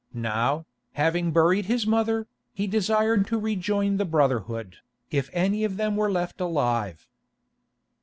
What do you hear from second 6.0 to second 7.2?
left alive.